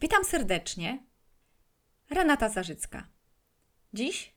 Witam 0.00 0.24
serdecznie. 0.24 1.06
Renata 2.10 2.48
Zarzycka. 2.48 3.08
Dziś 3.92 4.34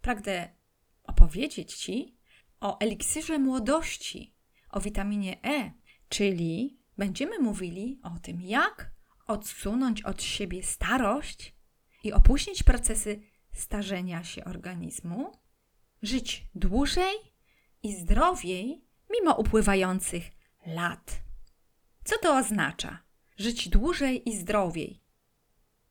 pragnę 0.00 0.54
opowiedzieć 1.02 1.74
Ci 1.74 2.18
o 2.60 2.78
eliksirze 2.78 3.38
młodości, 3.38 4.34
o 4.70 4.80
witaminie 4.80 5.44
E, 5.44 5.72
czyli 6.08 6.78
będziemy 6.98 7.38
mówili 7.38 8.00
o 8.02 8.18
tym, 8.22 8.40
jak 8.40 8.90
odsunąć 9.26 10.02
od 10.02 10.22
siebie 10.22 10.62
starość 10.62 11.54
i 12.04 12.12
opóźnić 12.12 12.62
procesy 12.62 13.20
starzenia 13.52 14.24
się 14.24 14.44
organizmu, 14.44 15.32
żyć 16.02 16.44
dłużej 16.54 17.16
i 17.82 17.96
zdrowiej 17.96 18.84
mimo 19.10 19.34
upływających 19.34 20.24
lat. 20.66 21.20
Co 22.04 22.18
to 22.18 22.36
oznacza? 22.36 23.09
Żyć 23.40 23.68
dłużej 23.68 24.28
i 24.28 24.36
zdrowiej. 24.36 25.00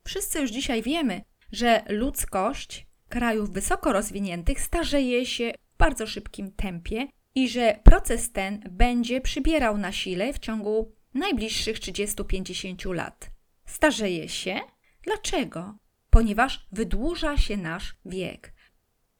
Wszyscy 0.04 0.40
już 0.40 0.50
dzisiaj 0.50 0.82
wiemy, 0.82 1.22
że 1.52 1.82
ludzkość 1.88 2.86
krajów 3.08 3.50
wysoko 3.50 3.92
rozwiniętych 3.92 4.60
starzeje 4.60 5.26
się 5.26 5.52
w 5.74 5.76
bardzo 5.78 6.06
szybkim 6.06 6.52
tempie 6.52 7.06
i 7.34 7.48
że 7.48 7.80
proces 7.84 8.32
ten 8.32 8.60
będzie 8.70 9.20
przybierał 9.20 9.78
na 9.78 9.92
sile 9.92 10.32
w 10.32 10.38
ciągu 10.38 10.92
najbliższych 11.14 11.76
30-50 11.78 12.94
lat. 12.94 13.30
Starzeje 13.66 14.28
się? 14.28 14.60
Dlaczego? 15.02 15.78
Ponieważ 16.10 16.68
wydłuża 16.72 17.36
się 17.36 17.56
nasz 17.56 17.96
wiek. 18.04 18.54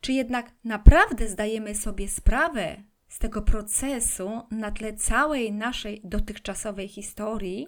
Czy 0.01 0.13
jednak 0.13 0.55
naprawdę 0.65 1.29
zdajemy 1.29 1.75
sobie 1.75 2.09
sprawę 2.09 2.83
z 3.09 3.19
tego 3.19 3.43
procesu 3.43 4.43
na 4.51 4.71
tle 4.71 4.95
całej 4.95 5.53
naszej 5.53 6.01
dotychczasowej 6.05 6.89
historii 6.89 7.67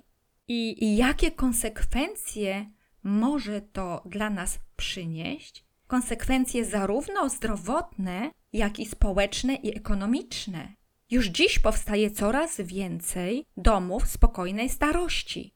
i, 0.49 0.85
i 0.85 0.97
jakie 0.97 1.31
konsekwencje 1.31 2.71
może 3.03 3.61
to 3.61 4.03
dla 4.07 4.31
nas 4.31 4.59
przynieść? 4.77 5.65
Konsekwencje 5.87 6.65
zarówno 6.65 7.29
zdrowotne, 7.29 8.31
jak 8.53 8.79
i 8.79 8.87
społeczne 8.87 9.55
i 9.55 9.77
ekonomiczne. 9.77 10.73
Już 11.11 11.27
dziś 11.27 11.59
powstaje 11.59 12.11
coraz 12.11 12.61
więcej 12.61 13.47
domów 13.57 14.09
spokojnej 14.09 14.69
starości. 14.69 15.55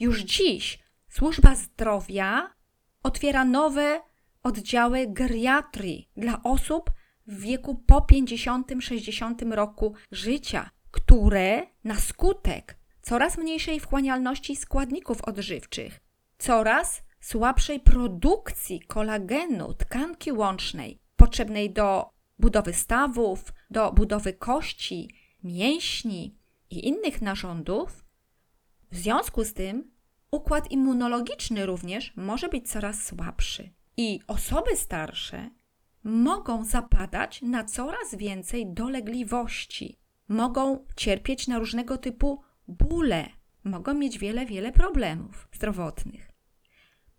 Już 0.00 0.20
dziś 0.20 0.78
służba 1.08 1.54
zdrowia 1.54 2.54
otwiera 3.02 3.44
nowe 3.44 4.00
oddziały 4.42 5.06
geriatrii 5.08 6.10
dla 6.16 6.42
osób 6.42 6.90
w 7.26 7.40
wieku 7.40 7.74
po 7.74 7.98
50-60 7.98 9.52
roku 9.52 9.94
życia, 10.10 10.70
które 10.90 11.66
na 11.84 11.94
skutek 11.94 12.81
coraz 13.02 13.38
mniejszej 13.38 13.80
wchłanialności 13.80 14.56
składników 14.56 15.22
odżywczych, 15.22 16.00
coraz 16.38 17.02
słabszej 17.20 17.80
produkcji 17.80 18.80
kolagenu, 18.80 19.74
tkanki 19.74 20.32
łącznej, 20.32 21.00
potrzebnej 21.16 21.72
do 21.72 22.10
budowy 22.38 22.72
stawów, 22.72 23.52
do 23.70 23.92
budowy 23.92 24.32
kości, 24.32 25.14
mięśni 25.42 26.36
i 26.70 26.88
innych 26.88 27.22
narządów, 27.22 28.04
w 28.90 28.96
związku 28.96 29.44
z 29.44 29.54
tym 29.54 29.90
układ 30.30 30.70
immunologiczny 30.70 31.66
również 31.66 32.12
może 32.16 32.48
być 32.48 32.70
coraz 32.70 33.02
słabszy. 33.04 33.70
I 33.96 34.20
osoby 34.26 34.76
starsze 34.76 35.50
mogą 36.04 36.64
zapadać 36.64 37.42
na 37.42 37.64
coraz 37.64 38.14
więcej 38.14 38.66
dolegliwości, 38.72 39.98
mogą 40.28 40.84
cierpieć 40.96 41.48
na 41.48 41.58
różnego 41.58 41.98
typu 41.98 42.42
bóle, 42.68 43.28
mogą 43.64 43.94
mieć 43.94 44.18
wiele, 44.18 44.46
wiele 44.46 44.72
problemów 44.72 45.48
zdrowotnych. 45.52 46.32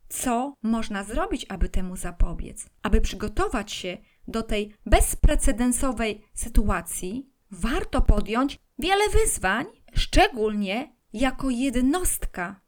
Co 0.09 0.53
można 0.63 1.03
zrobić, 1.03 1.45
aby 1.49 1.69
temu 1.69 1.95
zapobiec? 1.95 2.69
Aby 2.83 3.01
przygotować 3.01 3.71
się 3.71 3.97
do 4.27 4.43
tej 4.43 4.75
bezprecedensowej 4.85 6.21
sytuacji, 6.33 7.29
warto 7.51 8.01
podjąć 8.01 8.59
wiele 8.79 9.09
wyzwań, 9.09 9.65
szczególnie 9.95 10.95
jako 11.13 11.49
jednostka, 11.49 12.61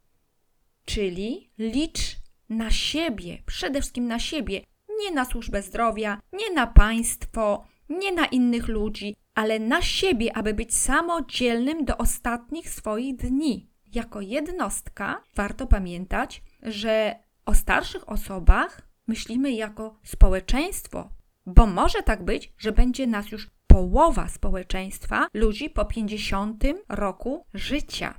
czyli 0.85 1.51
licz 1.57 2.15
na 2.49 2.71
siebie, 2.71 3.43
przede 3.45 3.81
wszystkim 3.81 4.07
na 4.07 4.19
siebie, 4.19 4.61
nie 4.99 5.11
na 5.11 5.25
służbę 5.25 5.61
zdrowia, 5.61 6.21
nie 6.33 6.51
na 6.53 6.67
państwo, 6.67 7.65
nie 7.89 8.11
na 8.11 8.25
innych 8.25 8.67
ludzi, 8.67 9.15
ale 9.35 9.59
na 9.59 9.81
siebie, 9.81 10.37
aby 10.37 10.53
być 10.53 10.75
samodzielnym 10.75 11.85
do 11.85 11.97
ostatnich 11.97 12.69
swoich 12.69 13.15
dni. 13.15 13.69
Jako 13.93 14.21
jednostka 14.21 15.21
warto 15.35 15.67
pamiętać, 15.67 16.43
że 16.61 17.15
o 17.45 17.55
starszych 17.55 18.09
osobach 18.09 18.81
myślimy 19.07 19.51
jako 19.51 19.99
społeczeństwo, 20.03 21.09
bo 21.45 21.65
może 21.65 22.03
tak 22.03 22.23
być, 22.25 22.53
że 22.57 22.71
będzie 22.71 23.07
nas 23.07 23.31
już 23.31 23.49
połowa 23.67 24.27
społeczeństwa 24.27 25.27
ludzi 25.33 25.69
po 25.69 25.85
50 25.85 26.63
roku 26.89 27.45
życia. 27.53 28.13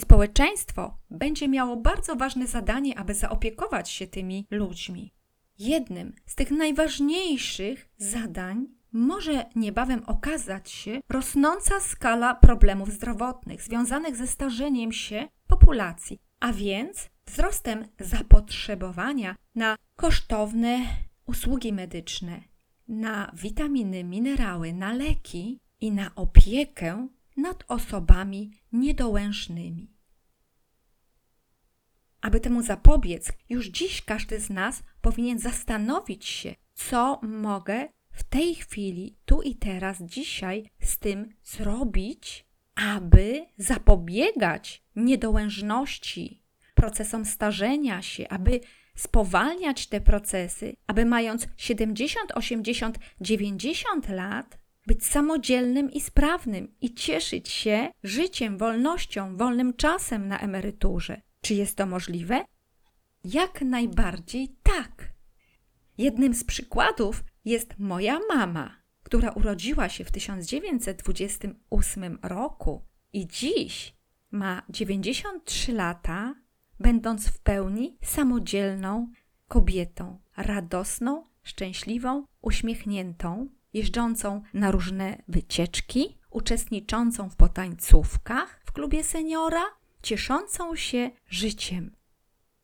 Społeczeństwo 0.00 0.98
będzie 1.10 1.48
miało 1.48 1.76
bardzo 1.76 2.16
ważne 2.16 2.46
zadanie, 2.46 2.98
aby 2.98 3.14
zaopiekować 3.14 3.90
się 3.90 4.06
tymi 4.06 4.46
ludźmi. 4.50 5.12
Jednym 5.58 6.12
z 6.26 6.34
tych 6.34 6.50
najważniejszych 6.50 7.88
zadań 7.98 8.75
może 8.96 9.44
niebawem 9.56 10.02
okazać 10.06 10.70
się 10.70 11.00
rosnąca 11.08 11.80
skala 11.80 12.34
problemów 12.34 12.92
zdrowotnych 12.92 13.62
związanych 13.62 14.16
ze 14.16 14.26
starzeniem 14.26 14.92
się 14.92 15.28
populacji, 15.46 16.18
a 16.40 16.52
więc 16.52 17.10
wzrostem 17.26 17.88
zapotrzebowania 18.00 19.36
na 19.54 19.76
kosztowne 19.96 20.78
usługi 21.26 21.72
medyczne, 21.72 22.40
na 22.88 23.32
witaminy, 23.34 24.04
minerały, 24.04 24.72
na 24.72 24.92
leki 24.92 25.60
i 25.80 25.92
na 25.92 26.14
opiekę 26.14 27.08
nad 27.36 27.64
osobami 27.68 28.50
niedołężnymi. 28.72 29.90
Aby 32.20 32.40
temu 32.40 32.62
zapobiec, 32.62 33.32
już 33.48 33.66
dziś 33.66 34.02
każdy 34.02 34.40
z 34.40 34.50
nas 34.50 34.82
powinien 35.00 35.38
zastanowić 35.38 36.24
się, 36.24 36.54
co 36.74 37.20
mogę 37.22 37.88
w 38.16 38.22
tej 38.22 38.54
chwili, 38.54 39.16
tu 39.24 39.42
i 39.42 39.54
teraz, 39.54 40.02
dzisiaj 40.02 40.70
z 40.80 40.98
tym 40.98 41.28
zrobić, 41.44 42.46
aby 42.74 43.46
zapobiegać 43.58 44.82
niedołężności, 44.96 46.42
procesom 46.74 47.24
starzenia 47.24 48.02
się, 48.02 48.28
aby 48.28 48.60
spowalniać 48.94 49.86
te 49.86 50.00
procesy, 50.00 50.76
aby 50.86 51.04
mając 51.04 51.46
70, 51.56 52.32
80, 52.34 52.98
90 53.20 54.08
lat, 54.08 54.58
być 54.86 55.06
samodzielnym 55.06 55.90
i 55.90 56.00
sprawnym 56.00 56.74
i 56.80 56.94
cieszyć 56.94 57.48
się 57.48 57.88
życiem, 58.02 58.58
wolnością, 58.58 59.36
wolnym 59.36 59.74
czasem 59.74 60.28
na 60.28 60.38
emeryturze. 60.38 61.20
Czy 61.40 61.54
jest 61.54 61.76
to 61.76 61.86
możliwe? 61.86 62.44
Jak 63.24 63.60
najbardziej 63.60 64.56
tak. 64.62 65.12
Jednym 65.98 66.34
z 66.34 66.44
przykładów 66.44 67.24
jest 67.46 67.78
moja 67.78 68.20
mama, 68.28 68.76
która 69.02 69.30
urodziła 69.30 69.88
się 69.88 70.04
w 70.04 70.10
1928 70.10 72.18
roku 72.22 72.84
i 73.12 73.26
dziś 73.26 73.96
ma 74.30 74.62
93 74.68 75.72
lata, 75.72 76.34
będąc 76.80 77.28
w 77.28 77.38
pełni 77.38 77.98
samodzielną 78.02 79.12
kobietą, 79.48 80.20
radosną, 80.36 81.24
szczęśliwą, 81.42 82.24
uśmiechniętą, 82.42 83.48
jeżdżącą 83.72 84.42
na 84.54 84.70
różne 84.70 85.22
wycieczki, 85.28 86.18
uczestniczącą 86.30 87.30
w 87.30 87.36
potańcówkach 87.36 88.60
w 88.64 88.72
klubie 88.72 89.04
seniora, 89.04 89.64
cieszącą 90.02 90.76
się 90.76 91.10
życiem. 91.28 91.96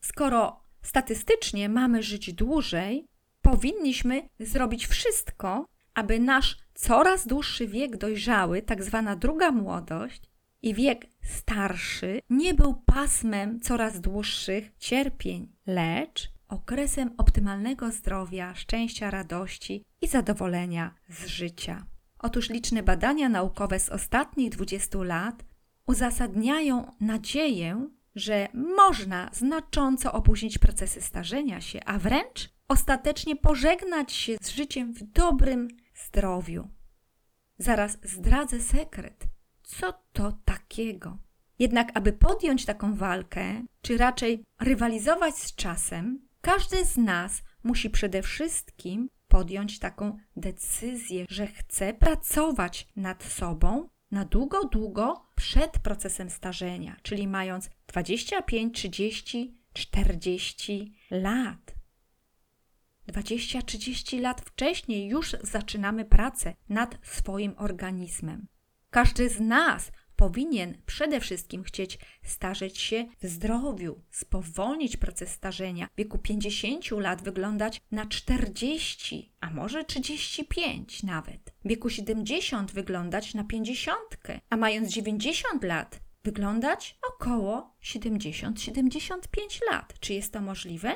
Skoro 0.01 0.62
statystycznie 0.83 1.69
mamy 1.69 2.03
żyć 2.03 2.33
dłużej, 2.33 3.12
powinniśmy 3.53 4.29
zrobić 4.41 4.87
wszystko, 4.87 5.67
aby 5.95 6.21
nasz 6.21 6.59
coraz 6.75 7.27
dłuższy 7.27 7.67
wiek 7.67 7.97
dojrzały, 7.97 8.63
tak 8.63 8.85
zwana 8.85 9.17
druga 9.17 9.51
młodość, 9.51 10.23
i 10.63 10.75
wiek 10.75 11.07
starszy 11.23 12.21
nie 12.31 12.55
był 12.55 12.75
pasmem 12.87 13.61
coraz 13.61 14.01
dłuższych 14.01 14.73
cierpień, 14.79 15.49
lecz 15.67 16.33
okresem 16.49 17.15
optymalnego 17.19 17.91
zdrowia, 17.93 18.55
szczęścia, 18.55 19.11
radości 19.11 19.85
i 20.01 20.09
zadowolenia 20.09 20.95
z 21.09 21.27
życia. 21.27 21.87
Otóż 22.19 22.51
liczne 22.51 22.83
badania 22.83 23.29
naukowe 23.29 23.81
z 23.81 23.89
ostatnich 23.89 24.51
20 24.51 24.99
lat 24.99 25.45
uzasadniają 25.87 26.93
nadzieję, 27.01 27.89
że 28.15 28.49
można 28.77 29.31
znacząco 29.33 30.13
opóźnić 30.13 30.59
procesy 30.59 31.01
starzenia 31.01 31.61
się, 31.61 31.81
a 31.85 31.99
wręcz 31.99 32.52
ostatecznie 32.69 33.37
pożegnać 33.37 34.12
się 34.12 34.37
z 34.43 34.49
życiem 34.49 34.93
w 34.93 35.03
dobrym 35.03 35.69
zdrowiu. 35.94 36.69
Zaraz 37.59 37.99
zdradzę 38.03 38.61
sekret. 38.61 39.25
Co 39.62 39.93
to 40.12 40.32
takiego? 40.44 41.19
Jednak, 41.59 41.91
aby 41.94 42.12
podjąć 42.12 42.64
taką 42.64 42.94
walkę, 42.94 43.62
czy 43.82 43.99
raczej 43.99 44.44
rywalizować 44.61 45.37
z 45.37 45.55
czasem, 45.55 46.29
każdy 46.41 46.85
z 46.85 46.97
nas 46.97 47.43
musi 47.64 47.91
przede 47.91 48.23
wszystkim 48.23 49.08
podjąć 49.29 49.79
taką 49.79 50.19
decyzję, 50.37 51.26
że 51.29 51.47
chce 51.47 51.94
pracować 51.94 52.88
nad 52.97 53.25
sobą 53.25 53.88
na 54.11 54.25
długo, 54.25 54.65
długo 54.65 55.26
przed 55.35 55.79
procesem 55.79 56.31
starzenia, 56.31 56.97
czyli 57.03 57.29
mając 57.29 57.70
25, 57.87 58.75
30, 58.75 59.55
40 59.73 60.94
lat. 61.11 61.75
20-30 63.09 64.21
lat 64.21 64.41
wcześniej 64.41 65.09
już 65.09 65.37
zaczynamy 65.43 66.05
pracę 66.05 66.55
nad 66.69 66.99
swoim 67.03 67.55
organizmem. 67.59 68.47
Każdy 68.91 69.29
z 69.29 69.41
nas 69.41 69.93
powinien 70.17 70.83
przede 70.87 71.21
wszystkim 71.21 71.63
chcieć 71.63 71.99
starzeć 72.23 72.79
się 72.79 73.07
w 73.21 73.27
zdrowiu, 73.27 74.03
spowolnić 74.11 74.97
proces 74.97 75.31
starzenia, 75.31 75.89
w 75.93 75.97
wieku 75.97 76.19
50 76.19 76.91
lat 76.91 77.23
wyglądać 77.23 77.81
na 77.91 78.07
40, 78.07 79.33
a 79.41 79.51
może 79.51 79.85
35 79.85 81.03
nawet, 81.03 81.55
w 81.65 81.69
wieku 81.69 81.91
70 81.91 82.73
wyglądać 82.73 83.35
na 83.35 83.45
50, 83.45 83.99
a 84.51 84.57
mając 84.57 84.93
90 84.93 85.65
lat 85.65 86.01
wyglądać 86.25 86.99
około 87.15 87.77
70-75 87.83 89.19
lat. 89.71 89.95
Czy 90.01 90.15
jest 90.15 90.33
to 90.33 90.41
możliwe? 90.41 90.95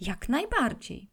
Jak 0.00 0.28
najbardziej. 0.28 1.09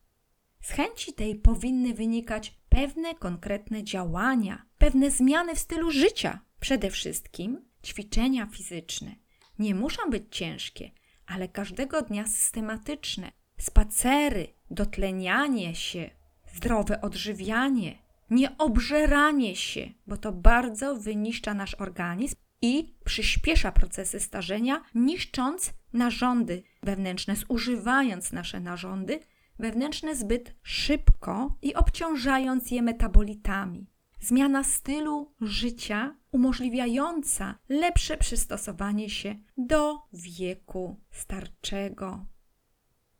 Z 0.67 0.71
chęci 0.71 1.13
tej 1.13 1.35
powinny 1.35 1.93
wynikać 1.93 2.57
pewne 2.69 3.15
konkretne 3.15 3.83
działania, 3.83 4.65
pewne 4.77 5.11
zmiany 5.11 5.55
w 5.55 5.59
stylu 5.59 5.91
życia. 5.91 6.39
Przede 6.59 6.89
wszystkim 6.89 7.65
ćwiczenia 7.85 8.45
fizyczne. 8.45 9.15
Nie 9.59 9.75
muszą 9.75 10.09
być 10.09 10.23
ciężkie, 10.31 10.91
ale 11.27 11.47
każdego 11.47 12.01
dnia 12.01 12.27
systematyczne. 12.27 13.31
Spacery, 13.57 14.47
dotlenianie 14.71 15.75
się, 15.75 16.09
zdrowe 16.53 17.01
odżywianie, 17.01 17.97
nieobżeranie 18.29 19.55
się, 19.55 19.89
bo 20.07 20.17
to 20.17 20.31
bardzo 20.31 20.95
wyniszcza 20.95 21.53
nasz 21.53 21.75
organizm 21.75 22.35
i 22.61 22.95
przyspiesza 23.05 23.71
procesy 23.71 24.19
starzenia, 24.19 24.83
niszcząc 24.95 25.73
narządy 25.93 26.63
wewnętrzne, 26.83 27.35
zużywając 27.35 28.31
nasze 28.31 28.59
narządy 28.59 29.19
wewnętrzne 29.59 30.15
zbyt 30.15 30.55
szybko 30.63 31.57
i 31.61 31.75
obciążając 31.75 32.71
je 32.71 32.81
metabolitami. 32.81 33.87
Zmiana 34.21 34.63
stylu 34.63 35.33
życia 35.41 36.15
umożliwiająca 36.31 37.55
lepsze 37.69 38.17
przystosowanie 38.17 39.09
się 39.09 39.35
do 39.57 39.97
wieku 40.13 40.95
starczego. 41.11 42.25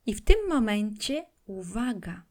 I 0.06 0.14
w 0.14 0.24
tym 0.24 0.38
momencie 0.50 1.26
uwaga. 1.46 2.24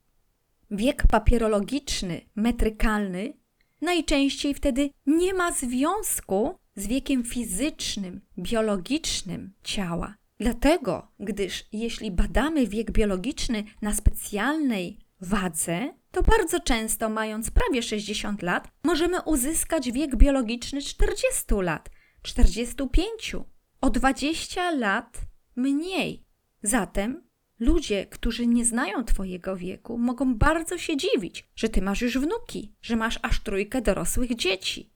Wiek 0.70 1.06
papierologiczny, 1.06 2.20
metrykalny 2.34 3.32
najczęściej 3.80 4.54
wtedy 4.54 4.90
nie 5.06 5.34
ma 5.34 5.52
związku 5.52 6.58
z 6.76 6.86
wiekiem 6.86 7.24
fizycznym, 7.24 8.20
biologicznym 8.38 9.52
ciała. 9.62 10.14
Dlatego, 10.38 11.08
gdyż 11.20 11.64
jeśli 11.72 12.10
badamy 12.10 12.66
wiek 12.66 12.90
biologiczny 12.90 13.64
na 13.82 13.94
specjalnej 13.94 14.98
wadze, 15.20 15.94
to 16.10 16.22
bardzo 16.22 16.60
często, 16.60 17.08
mając 17.08 17.50
prawie 17.50 17.82
60 17.82 18.42
lat, 18.42 18.68
możemy 18.82 19.22
uzyskać 19.22 19.92
wiek 19.92 20.16
biologiczny 20.16 20.82
40 20.82 21.44
lat, 21.62 21.90
45, 22.22 23.36
o 23.80 23.90
20 23.90 24.70
lat 24.70 25.18
mniej. 25.56 26.26
Zatem 26.62 27.26
ludzie, 27.58 28.06
którzy 28.06 28.46
nie 28.46 28.64
znają 28.64 29.04
Twojego 29.04 29.56
wieku, 29.56 29.98
mogą 29.98 30.34
bardzo 30.34 30.78
się 30.78 30.96
dziwić, 30.96 31.48
że 31.54 31.68
Ty 31.68 31.82
masz 31.82 32.02
już 32.02 32.18
wnuki, 32.18 32.74
że 32.82 32.96
masz 32.96 33.18
aż 33.22 33.40
trójkę 33.40 33.82
dorosłych 33.82 34.34
dzieci. 34.34 34.95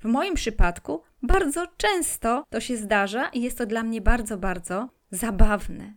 W 0.00 0.04
moim 0.04 0.34
przypadku 0.34 1.02
bardzo 1.22 1.66
często 1.76 2.44
to 2.50 2.60
się 2.60 2.76
zdarza 2.76 3.28
i 3.28 3.42
jest 3.42 3.58
to 3.58 3.66
dla 3.66 3.82
mnie 3.82 4.00
bardzo, 4.00 4.38
bardzo 4.38 4.88
zabawne. 5.10 5.94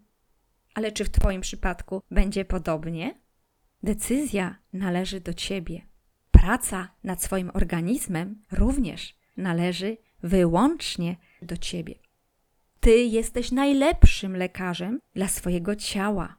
Ale 0.73 0.91
czy 0.91 1.05
w 1.05 1.09
Twoim 1.09 1.41
przypadku 1.41 2.01
będzie 2.11 2.45
podobnie? 2.45 3.19
Decyzja 3.83 4.55
należy 4.73 5.19
do 5.19 5.33
Ciebie. 5.33 5.81
Praca 6.31 6.95
nad 7.03 7.23
swoim 7.23 7.51
organizmem 7.53 8.41
również 8.51 9.15
należy 9.37 9.97
wyłącznie 10.23 11.15
do 11.41 11.57
Ciebie. 11.57 11.95
Ty 12.79 13.03
jesteś 13.03 13.51
najlepszym 13.51 14.37
lekarzem 14.37 14.99
dla 15.13 15.27
swojego 15.27 15.75
ciała. 15.75 16.35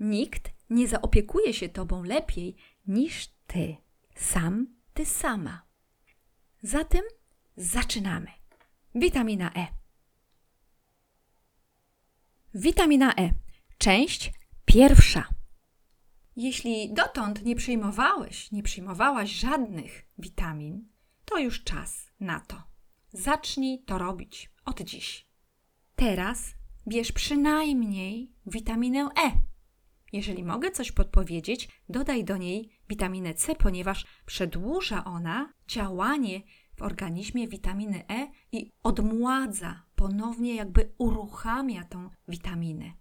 Nikt 0.00 0.50
nie 0.70 0.88
zaopiekuje 0.88 1.54
się 1.54 1.68
Tobą 1.68 2.02
lepiej 2.02 2.56
niż 2.86 3.28
Ty. 3.46 3.76
Sam, 4.14 4.66
Ty 4.94 5.06
sama. 5.06 5.65
Zatem 6.66 7.02
zaczynamy. 7.56 8.26
Witamina 8.94 9.52
E. 9.54 9.66
Witamina 12.54 13.14
E. 13.14 13.34
Część 13.78 14.32
pierwsza. 14.64 15.28
Jeśli 16.36 16.94
dotąd 16.94 17.44
nie 17.44 17.56
przyjmowałeś, 17.56 18.52
nie 18.52 18.62
przyjmowałaś 18.62 19.30
żadnych 19.30 20.08
witamin, 20.18 20.88
to 21.24 21.38
już 21.38 21.64
czas 21.64 22.10
na 22.20 22.40
to. 22.40 22.62
Zacznij 23.12 23.82
to 23.84 23.98
robić 23.98 24.50
od 24.64 24.80
dziś. 24.80 25.26
Teraz 25.96 26.54
bierz 26.88 27.12
przynajmniej 27.12 28.32
witaminę 28.46 29.08
E. 29.24 29.32
Jeżeli 30.12 30.44
mogę 30.44 30.70
coś 30.70 30.92
podpowiedzieć, 30.92 31.68
dodaj 31.88 32.24
do 32.24 32.36
niej 32.36 32.75
witaminę 32.88 33.34
C, 33.34 33.54
ponieważ 33.54 34.06
przedłuża 34.26 35.04
ona 35.04 35.52
działanie 35.68 36.42
w 36.76 36.82
organizmie 36.82 37.48
witaminy 37.48 38.04
E 38.08 38.30
i 38.52 38.72
odmładza, 38.82 39.82
ponownie 39.94 40.54
jakby 40.54 40.92
uruchamia 40.98 41.84
tą 41.84 42.10
witaminę. 42.28 42.92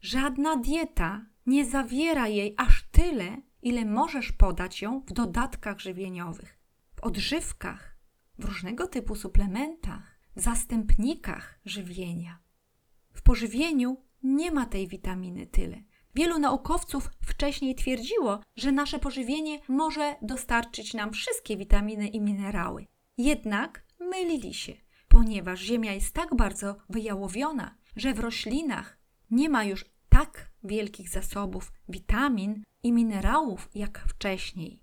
Żadna 0.00 0.56
dieta 0.56 1.26
nie 1.46 1.64
zawiera 1.64 2.28
jej 2.28 2.54
aż 2.56 2.88
tyle, 2.90 3.42
ile 3.62 3.84
możesz 3.84 4.32
podać 4.32 4.82
ją 4.82 5.00
w 5.00 5.12
dodatkach 5.12 5.80
żywieniowych, 5.80 6.58
w 6.96 7.00
odżywkach, 7.00 7.96
w 8.38 8.44
różnego 8.44 8.86
typu 8.86 9.14
suplementach, 9.14 10.20
w 10.36 10.40
zastępnikach 10.40 11.60
żywienia. 11.64 12.38
W 13.12 13.22
pożywieniu 13.22 14.04
nie 14.22 14.50
ma 14.50 14.66
tej 14.66 14.88
witaminy 14.88 15.46
tyle. 15.46 15.82
Wielu 16.14 16.38
naukowców 16.38 17.10
wcześniej 17.20 17.74
twierdziło, 17.74 18.40
że 18.56 18.72
nasze 18.72 18.98
pożywienie 18.98 19.58
może 19.68 20.16
dostarczyć 20.22 20.94
nam 20.94 21.12
wszystkie 21.12 21.56
witaminy 21.56 22.08
i 22.08 22.20
minerały. 22.20 22.86
Jednak 23.18 23.84
mylili 24.00 24.54
się, 24.54 24.72
ponieważ 25.08 25.60
Ziemia 25.60 25.92
jest 25.92 26.14
tak 26.14 26.36
bardzo 26.36 26.76
wyjałowiona, 26.88 27.74
że 27.96 28.14
w 28.14 28.20
roślinach 28.20 28.98
nie 29.30 29.48
ma 29.48 29.64
już 29.64 29.84
tak 30.08 30.50
wielkich 30.64 31.08
zasobów 31.08 31.72
witamin 31.88 32.62
i 32.82 32.92
minerałów 32.92 33.68
jak 33.74 34.04
wcześniej. 34.08 34.82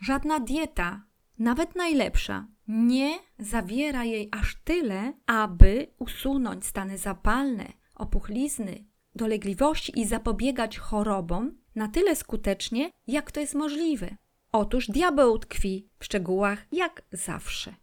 Żadna 0.00 0.40
dieta, 0.40 1.04
nawet 1.38 1.76
najlepsza, 1.76 2.46
nie 2.68 3.18
zawiera 3.38 4.04
jej 4.04 4.28
aż 4.32 4.56
tyle, 4.64 5.12
aby 5.26 5.86
usunąć 5.98 6.66
stany 6.66 6.98
zapalne, 6.98 7.72
opuchlizny, 7.94 8.84
dolegliwości 9.14 10.00
i 10.00 10.06
zapobiegać 10.06 10.78
chorobom 10.78 11.58
na 11.74 11.88
tyle 11.88 12.16
skutecznie, 12.16 12.90
jak 13.06 13.32
to 13.32 13.40
jest 13.40 13.54
możliwe. 13.54 14.16
Otóż 14.52 14.86
diabeł 14.86 15.38
tkwi 15.38 15.88
w 15.98 16.04
szczegółach 16.04 16.66
jak 16.72 17.02
zawsze. 17.12 17.74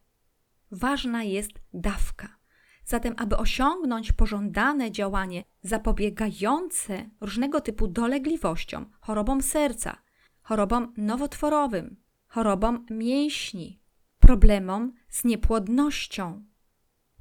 Ważna 0.72 1.24
jest 1.24 1.52
dawka. 1.74 2.38
Zatem, 2.86 3.14
aby 3.18 3.38
osiągnąć 3.38 4.12
pożądane 4.12 4.92
działanie 4.92 5.44
zapobiegające 5.62 7.10
różnego 7.22 7.62
typu 7.62 7.88
dolegliwościom, 7.88 8.92
chorobom 9.02 9.42
serca, 9.42 9.98
chorobom 10.42 10.94
nowotworowym, 10.98 11.96
chorobom 12.28 12.86
mięśni, 12.90 13.82
problemom 14.20 14.94
z 15.10 15.24
niepłodnością, 15.24 16.46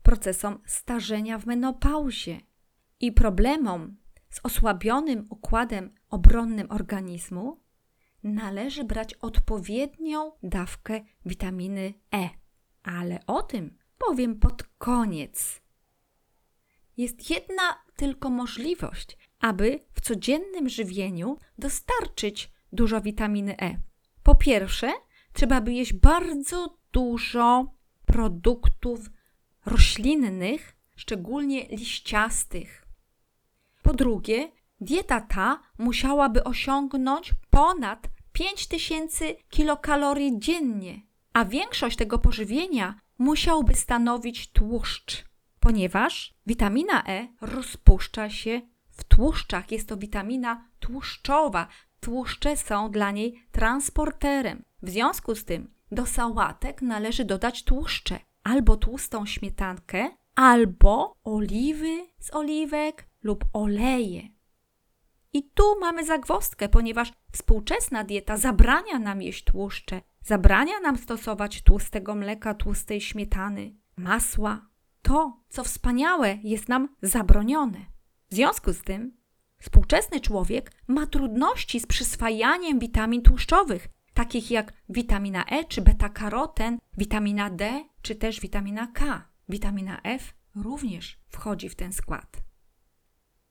procesom 0.02 0.58
starzenia 0.66 1.38
w 1.38 1.46
menopauzie 1.46 2.40
i 3.00 3.12
problemom 3.12 3.96
z 4.30 4.40
osłabionym 4.42 5.26
układem 5.30 5.94
obronnym 6.10 6.70
organizmu, 6.70 7.60
należy 8.22 8.84
brać 8.84 9.14
odpowiednią 9.14 10.32
dawkę 10.42 11.00
witaminy 11.26 11.94
E. 12.14 12.28
Ale 12.82 13.20
o 13.26 13.42
tym 13.42 13.78
powiem 13.98 14.38
pod 14.38 14.62
koniec. 14.62 15.62
Jest 16.96 17.30
jedna 17.30 17.84
tylko 17.96 18.30
możliwość, 18.30 19.18
aby 19.40 19.80
w 19.92 20.00
codziennym 20.00 20.68
żywieniu 20.68 21.38
dostarczyć 21.58 22.52
dużo 22.72 23.00
witaminy 23.00 23.60
E. 23.60 23.80
Po 24.22 24.34
pierwsze, 24.34 24.92
trzeba 25.32 25.60
by 25.60 25.72
jeść 25.72 25.92
bardzo 25.92 26.78
dużo 26.92 27.74
produktów 28.06 29.10
roślinnych, 29.66 30.76
szczególnie 30.96 31.66
liściastych. 31.66 32.89
Po 33.90 33.94
drugie, 33.94 34.52
dieta 34.80 35.20
ta 35.20 35.60
musiałaby 35.78 36.44
osiągnąć 36.44 37.32
ponad 37.50 38.08
5000 38.32 39.34
kilokalorii 39.34 40.38
dziennie, 40.38 41.02
a 41.32 41.44
większość 41.44 41.96
tego 41.96 42.18
pożywienia 42.18 43.00
musiałby 43.18 43.74
stanowić 43.74 44.52
tłuszcz, 44.52 45.24
ponieważ 45.60 46.34
witamina 46.46 47.04
E 47.06 47.28
rozpuszcza 47.40 48.30
się 48.30 48.60
w 48.90 49.04
tłuszczach. 49.04 49.72
Jest 49.72 49.88
to 49.88 49.96
witamina 49.96 50.68
tłuszczowa. 50.80 51.68
Tłuszcze 52.00 52.56
są 52.56 52.90
dla 52.90 53.10
niej 53.10 53.42
transporterem. 53.52 54.64
W 54.82 54.90
związku 54.90 55.34
z 55.34 55.44
tym 55.44 55.74
do 55.92 56.06
sałatek 56.06 56.82
należy 56.82 57.24
dodać 57.24 57.64
tłuszcze, 57.64 58.18
albo 58.42 58.76
tłustą 58.76 59.26
śmietankę, 59.26 60.10
albo 60.34 61.16
oliwy 61.24 62.06
z 62.18 62.34
oliwek 62.34 63.09
lub 63.22 63.44
oleje. 63.52 64.28
I 65.32 65.42
tu 65.42 65.80
mamy 65.80 66.06
zagwozdkę, 66.06 66.68
ponieważ 66.68 67.12
współczesna 67.32 68.04
dieta 68.04 68.36
zabrania 68.36 68.98
nam 68.98 69.22
jeść 69.22 69.44
tłuszcze, 69.44 70.00
zabrania 70.22 70.80
nam 70.80 70.96
stosować 70.96 71.62
tłustego 71.62 72.14
mleka, 72.14 72.54
tłustej 72.54 73.00
śmietany, 73.00 73.74
masła. 73.96 74.70
To, 75.02 75.42
co 75.48 75.64
wspaniałe, 75.64 76.38
jest 76.42 76.68
nam 76.68 76.88
zabronione. 77.02 77.78
W 78.30 78.34
związku 78.34 78.72
z 78.72 78.82
tym, 78.82 79.16
współczesny 79.58 80.20
człowiek 80.20 80.72
ma 80.86 81.06
trudności 81.06 81.80
z 81.80 81.86
przyswajaniem 81.86 82.78
witamin 82.78 83.22
tłuszczowych, 83.22 83.88
takich 84.14 84.50
jak 84.50 84.72
witamina 84.88 85.44
E 85.44 85.64
czy 85.64 85.82
beta-karoten, 85.82 86.78
witamina 86.98 87.50
D 87.50 87.84
czy 88.02 88.14
też 88.14 88.40
witamina 88.40 88.86
K. 88.86 89.28
Witamina 89.48 90.00
F 90.02 90.34
również 90.54 91.18
wchodzi 91.28 91.68
w 91.68 91.74
ten 91.74 91.92
skład. 91.92 92.49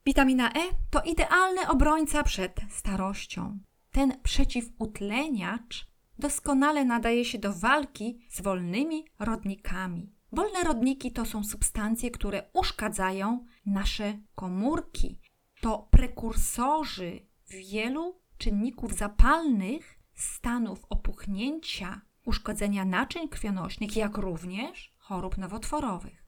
Witamina 0.06 0.52
E 0.52 0.60
to 0.90 1.02
idealny 1.02 1.68
obrońca 1.68 2.22
przed 2.22 2.60
starością. 2.70 3.58
Ten 3.90 4.20
przeciwutleniacz 4.22 5.86
doskonale 6.18 6.84
nadaje 6.84 7.24
się 7.24 7.38
do 7.38 7.52
walki 7.52 8.18
z 8.28 8.40
wolnymi 8.40 9.04
rodnikami. 9.18 10.12
Wolne 10.32 10.64
rodniki 10.64 11.12
to 11.12 11.24
są 11.24 11.44
substancje, 11.44 12.10
które 12.10 12.42
uszkadzają 12.52 13.44
nasze 13.66 14.18
komórki. 14.34 15.20
To 15.60 15.88
prekursorzy 15.90 17.26
wielu 17.48 18.20
czynników 18.38 18.92
zapalnych, 18.92 19.98
stanów 20.14 20.86
opuchnięcia, 20.90 22.00
uszkodzenia 22.24 22.84
naczyń 22.84 23.28
krwionośnych, 23.28 23.96
jak 23.96 24.16
również 24.16 24.94
chorób 24.98 25.38
nowotworowych. 25.38 26.19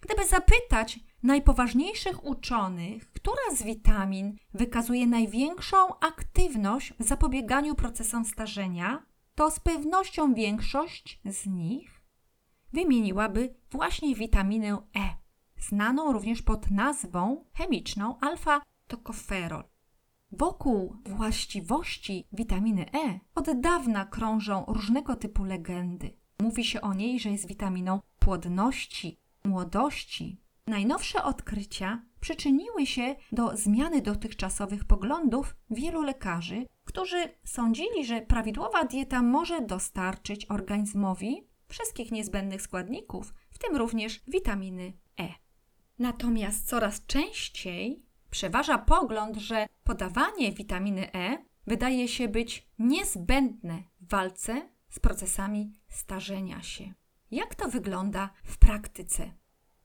Gdyby 0.00 0.26
zapytać 0.26 1.00
najpoważniejszych 1.22 2.24
uczonych, 2.24 3.12
która 3.12 3.56
z 3.56 3.62
witamin 3.62 4.36
wykazuje 4.54 5.06
największą 5.06 5.98
aktywność 5.98 6.94
w 7.00 7.04
zapobieganiu 7.04 7.74
procesom 7.74 8.24
starzenia, 8.24 9.06
to 9.34 9.50
z 9.50 9.60
pewnością 9.60 10.34
większość 10.34 11.20
z 11.24 11.46
nich 11.46 12.00
wymieniłaby 12.72 13.54
właśnie 13.70 14.14
witaminę 14.14 14.78
E, 14.96 15.16
znaną 15.58 16.12
również 16.12 16.42
pod 16.42 16.70
nazwą 16.70 17.44
chemiczną 17.52 18.18
alfa-tokoferol. 18.20 19.64
Wokół 20.32 20.96
właściwości 21.06 22.28
witaminy 22.32 22.86
E 22.92 23.20
od 23.34 23.60
dawna 23.60 24.04
krążą 24.04 24.64
różnego 24.68 25.16
typu 25.16 25.44
legendy. 25.44 26.16
Mówi 26.38 26.64
się 26.64 26.80
o 26.80 26.94
niej, 26.94 27.20
że 27.20 27.30
jest 27.30 27.48
witaminą 27.48 28.00
płodności, 28.18 29.18
młodości. 29.44 30.40
Najnowsze 30.66 31.24
odkrycia 31.24 32.02
przyczyniły 32.20 32.86
się 32.86 33.16
do 33.32 33.56
zmiany 33.56 34.02
dotychczasowych 34.02 34.84
poglądów 34.84 35.56
wielu 35.70 36.02
lekarzy, 36.02 36.66
którzy 36.84 37.28
sądzili, 37.44 38.04
że 38.04 38.20
prawidłowa 38.20 38.84
dieta 38.84 39.22
może 39.22 39.60
dostarczyć 39.60 40.46
organizmowi 40.50 41.48
wszystkich 41.68 42.12
niezbędnych 42.12 42.62
składników, 42.62 43.34
w 43.50 43.58
tym 43.58 43.76
również 43.76 44.20
witaminy 44.28 44.92
E. 45.20 45.28
Natomiast 45.98 46.68
coraz 46.68 47.06
częściej 47.06 48.02
przeważa 48.30 48.78
pogląd, 48.78 49.36
że 49.36 49.66
podawanie 49.84 50.52
witaminy 50.52 51.12
E 51.14 51.38
wydaje 51.66 52.08
się 52.08 52.28
być 52.28 52.68
niezbędne 52.78 53.82
w 54.00 54.10
walce 54.10 54.68
z 54.88 54.98
procesami 54.98 55.72
starzenia 55.88 56.62
się. 56.62 56.94
Jak 57.30 57.54
to 57.54 57.68
wygląda 57.68 58.30
w 58.44 58.58
praktyce? 58.58 59.32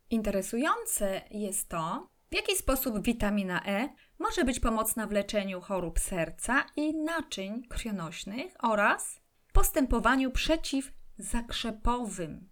Interesujące 0.10 1.22
jest 1.32 1.70
to, 1.70 2.10
w 2.32 2.36
jaki 2.36 2.56
sposób 2.56 3.02
witamina 3.02 3.66
E 3.66 3.90
może 4.20 4.44
być 4.44 4.60
pomocna 4.60 5.08
w 5.08 5.12
leczeniu 5.12 5.62
chorób 5.62 6.00
serca 6.00 6.66
i 6.76 6.96
naczyń 6.96 7.68
krwionośnych 7.68 8.56
oraz 8.60 9.22
postępowaniu 9.54 10.32
przeciwzakrzepowym. 10.32 12.50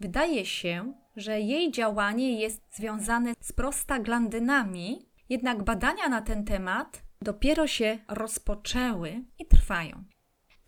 Wydaje 0.00 0.46
się, 0.46 0.94
że 1.16 1.40
jej 1.40 1.72
działanie 1.72 2.40
jest 2.40 2.76
związane 2.76 3.34
z 3.40 3.52
prostaglandynami, 3.52 5.08
jednak 5.28 5.64
badania 5.64 6.08
na 6.08 6.22
ten 6.22 6.44
temat 6.44 7.02
dopiero 7.22 7.66
się 7.66 7.98
rozpoczęły 8.08 9.24
i 9.38 9.46
trwają. 9.46 10.04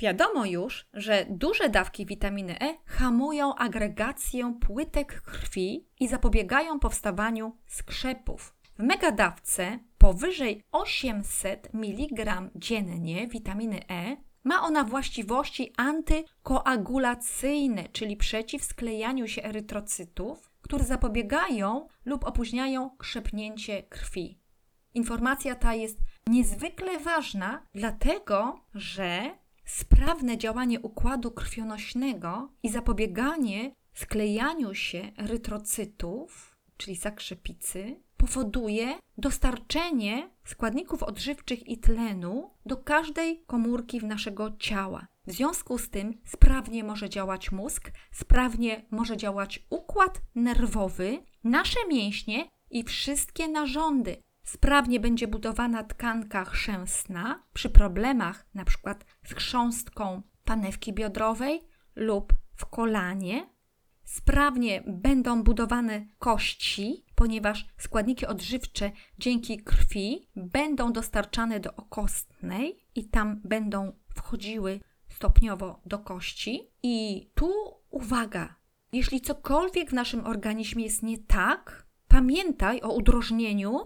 Wiadomo 0.02 0.44
już, 0.44 0.86
że 0.94 1.26
duże 1.30 1.68
dawki 1.68 2.06
witaminy 2.06 2.60
E 2.60 2.76
hamują 2.86 3.54
agregację 3.54 4.54
płytek 4.60 5.22
krwi 5.22 5.86
i 6.00 6.08
zapobiegają 6.08 6.78
powstawaniu 6.78 7.56
skrzepów. 7.66 8.54
W 8.78 8.82
megadawce 8.82 9.78
powyżej 9.98 10.62
800 10.72 11.68
mg 11.74 12.50
dziennie 12.54 13.28
witaminy 13.28 13.80
E 13.90 14.16
ma 14.44 14.62
ona 14.62 14.84
właściwości 14.84 15.72
antykoagulacyjne, 15.76 17.88
czyli 17.88 18.16
przeciw 18.16 18.64
sklejaniu 18.64 19.28
się 19.28 19.42
erytrocytów, 19.42 20.50
które 20.62 20.84
zapobiegają 20.84 21.88
lub 22.04 22.24
opóźniają 22.24 22.90
krzepnięcie 22.98 23.82
krwi. 23.82 24.38
Informacja 24.94 25.54
ta 25.54 25.74
jest 25.74 25.98
niezwykle 26.26 26.98
ważna, 26.98 27.66
dlatego 27.74 28.60
że 28.74 29.41
sprawne 29.64 30.38
działanie 30.38 30.80
układu 30.80 31.30
krwionośnego 31.30 32.52
i 32.62 32.68
zapobieganie 32.68 33.74
sklejaniu 33.94 34.74
się 34.74 35.12
erytrocytów, 35.18 36.56
czyli 36.76 36.96
zakrzepicy, 36.96 38.00
powoduje 38.16 38.98
dostarczenie 39.18 40.30
składników 40.44 41.02
odżywczych 41.02 41.68
i 41.68 41.78
tlenu 41.78 42.50
do 42.66 42.76
każdej 42.76 43.42
komórki 43.46 44.00
w 44.00 44.04
naszego 44.04 44.56
ciała. 44.58 45.06
W 45.26 45.32
związku 45.32 45.78
z 45.78 45.90
tym 45.90 46.20
sprawnie 46.24 46.84
może 46.84 47.10
działać 47.10 47.52
mózg, 47.52 47.90
sprawnie 48.12 48.84
może 48.90 49.16
działać 49.16 49.66
układ 49.70 50.20
nerwowy, 50.34 51.22
nasze 51.44 51.78
mięśnie 51.88 52.48
i 52.70 52.84
wszystkie 52.84 53.48
narządy, 53.48 54.22
Sprawnie 54.44 55.00
będzie 55.00 55.28
budowana 55.28 55.84
tkanka 55.84 56.44
chrzęsna 56.44 57.42
przy 57.52 57.70
problemach 57.70 58.46
np. 58.54 58.94
z 59.24 59.34
chrząstką 59.34 60.22
panewki 60.44 60.92
biodrowej 60.92 61.60
lub 61.96 62.32
w 62.54 62.66
kolanie. 62.66 63.48
Sprawnie 64.04 64.82
będą 64.86 65.42
budowane 65.42 66.06
kości, 66.18 67.04
ponieważ 67.14 67.66
składniki 67.78 68.26
odżywcze 68.26 68.90
dzięki 69.18 69.62
krwi 69.62 70.28
będą 70.36 70.92
dostarczane 70.92 71.60
do 71.60 71.76
okostnej 71.76 72.84
i 72.94 73.08
tam 73.08 73.40
będą 73.44 73.92
wchodziły 74.14 74.80
stopniowo 75.08 75.80
do 75.86 75.98
kości. 75.98 76.70
I 76.82 77.26
tu 77.34 77.52
uwaga, 77.90 78.54
jeśli 78.92 79.20
cokolwiek 79.20 79.90
w 79.90 79.94
naszym 79.94 80.26
organizmie 80.26 80.84
jest 80.84 81.02
nie 81.02 81.18
tak, 81.18 81.86
pamiętaj 82.08 82.80
o 82.82 82.92
udrożnieniu 82.92 83.80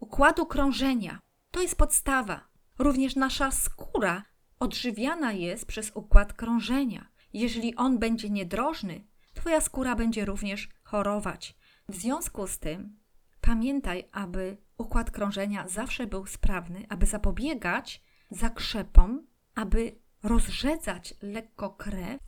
układu 0.00 0.46
krążenia. 0.46 1.20
To 1.50 1.62
jest 1.62 1.76
podstawa. 1.76 2.48
Również 2.78 3.16
nasza 3.16 3.50
skóra 3.50 4.22
odżywiana 4.58 5.32
jest 5.32 5.66
przez 5.66 5.90
układ 5.94 6.32
krążenia. 6.32 7.08
Jeżeli 7.32 7.76
on 7.76 7.98
będzie 7.98 8.30
niedrożny, 8.30 9.04
Twoja 9.38 9.60
skóra 9.60 9.94
będzie 9.94 10.24
również 10.24 10.68
chorować. 10.82 11.56
W 11.88 11.94
związku 11.96 12.46
z 12.46 12.58
tym 12.58 12.98
pamiętaj, 13.40 14.08
aby 14.12 14.56
układ 14.78 15.10
krążenia 15.10 15.68
zawsze 15.68 16.06
był 16.06 16.26
sprawny, 16.26 16.86
aby 16.88 17.06
zapobiegać 17.06 18.02
zakrzepom, 18.30 19.26
aby 19.54 19.98
rozrzedzać 20.22 21.14
lekko 21.22 21.70
krew, 21.70 22.20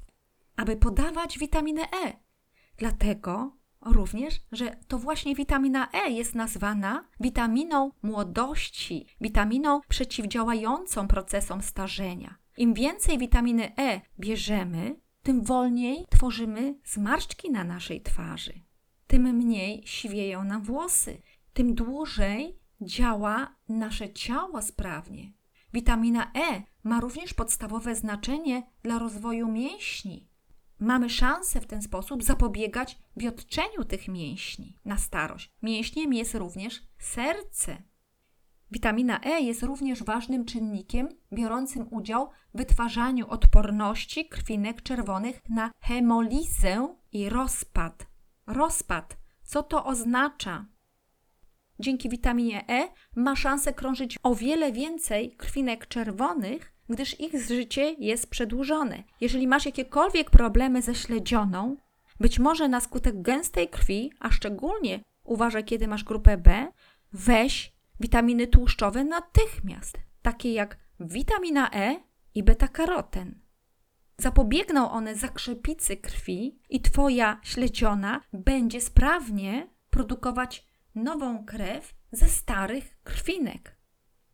aby 0.56 0.76
podawać 0.76 1.38
witaminę 1.38 1.82
E. 1.82 2.12
Dlatego 2.76 3.56
również, 3.84 4.40
że 4.52 4.76
to 4.88 4.98
właśnie 4.98 5.34
witamina 5.34 5.88
E 5.92 6.10
jest 6.10 6.34
nazwana 6.34 7.04
witaminą 7.20 7.90
młodości, 8.02 9.06
witaminą 9.20 9.80
przeciwdziałającą 9.88 11.08
procesom 11.08 11.62
starzenia. 11.62 12.34
Im 12.56 12.74
więcej 12.74 13.18
witaminy 13.18 13.76
E 13.78 14.00
bierzemy, 14.18 14.96
tym 15.22 15.44
wolniej 15.44 16.06
tworzymy 16.10 16.74
zmarszczki 16.84 17.50
na 17.50 17.64
naszej 17.64 18.02
twarzy, 18.02 18.52
tym 19.06 19.22
mniej 19.22 19.82
siwieją 19.86 20.44
nam 20.44 20.62
włosy, 20.62 21.22
tym 21.52 21.74
dłużej 21.74 22.58
działa 22.80 23.56
nasze 23.68 24.12
ciało 24.12 24.62
sprawnie. 24.62 25.32
Witamina 25.72 26.30
E 26.34 26.62
ma 26.84 27.00
również 27.00 27.34
podstawowe 27.34 27.94
znaczenie 27.94 28.62
dla 28.82 28.98
rozwoju 28.98 29.48
mięśni. 29.48 30.29
Mamy 30.80 31.10
szansę 31.10 31.60
w 31.60 31.66
ten 31.66 31.82
sposób 31.82 32.22
zapobiegać 32.22 32.98
wiotczeniu 33.16 33.84
tych 33.84 34.08
mięśni 34.08 34.78
na 34.84 34.98
starość. 34.98 35.50
Mięśniem 35.62 36.12
jest 36.12 36.34
również 36.34 36.82
serce. 36.98 37.82
Witamina 38.70 39.20
E 39.20 39.40
jest 39.40 39.62
również 39.62 40.04
ważnym 40.04 40.44
czynnikiem 40.44 41.08
biorącym 41.32 41.86
udział 41.90 42.30
w 42.54 42.58
wytwarzaniu 42.58 43.28
odporności 43.28 44.28
krwinek 44.28 44.82
czerwonych 44.82 45.40
na 45.48 45.70
hemolizę 45.80 46.96
i 47.12 47.28
rozpad. 47.28 48.06
Rozpad. 48.46 49.16
Co 49.42 49.62
to 49.62 49.84
oznacza? 49.84 50.66
Dzięki 51.78 52.08
witaminie 52.08 52.64
E 52.68 52.88
ma 53.16 53.36
szansę 53.36 53.72
krążyć 53.72 54.18
o 54.22 54.34
wiele 54.34 54.72
więcej 54.72 55.36
krwinek 55.36 55.86
czerwonych, 55.86 56.72
gdyż 56.90 57.20
ich 57.20 57.42
życie 57.46 57.94
jest 57.98 58.30
przedłużone. 58.30 59.02
Jeżeli 59.20 59.46
masz 59.46 59.66
jakiekolwiek 59.66 60.30
problemy 60.30 60.82
ze 60.82 60.94
śledzioną, 60.94 61.76
być 62.20 62.38
może 62.38 62.68
na 62.68 62.80
skutek 62.80 63.22
gęstej 63.22 63.68
krwi, 63.68 64.12
a 64.20 64.30
szczególnie 64.30 65.00
uważaj, 65.24 65.64
kiedy 65.64 65.88
masz 65.88 66.04
grupę 66.04 66.36
B, 66.36 66.72
weź 67.12 67.72
witaminy 68.00 68.46
tłuszczowe 68.46 69.04
natychmiast, 69.04 69.98
takie 70.22 70.52
jak 70.52 70.78
witamina 71.00 71.70
E 71.72 72.00
i 72.34 72.42
beta-karoten. 72.42 73.34
Zapobiegną 74.18 74.90
one 74.90 75.14
zakrzepicy 75.14 75.96
krwi 75.96 76.58
i 76.70 76.80
Twoja 76.80 77.40
śledziona 77.42 78.20
będzie 78.32 78.80
sprawnie 78.80 79.68
produkować 79.90 80.66
nową 80.94 81.44
krew 81.44 81.94
ze 82.12 82.28
starych 82.28 82.98
krwinek. 83.02 83.76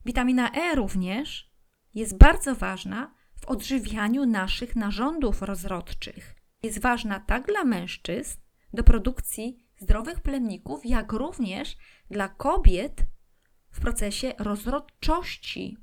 Witamina 0.05 0.51
E 0.53 0.75
również 0.75 1.56
jest 1.97 2.19
bardzo 2.19 2.55
ważna 2.55 3.15
w 3.41 3.47
odżywianiu 3.47 4.26
naszych 4.26 4.76
narządów 4.76 5.43
rozrodczych. 5.43 6.35
Jest 6.62 6.81
ważna 6.81 7.21
tak 7.21 7.47
dla 7.47 7.65
mężczyzn 7.65 8.38
do 8.73 8.85
produkcji 8.85 9.61
zdrowych 9.79 10.21
plemników, 10.21 10.87
jak 10.87 11.12
również 11.12 11.76
dla 12.11 12.29
kobiet 12.29 13.07
w 13.71 13.81
procesie 13.81 14.33
rozrodczości. 14.38 15.76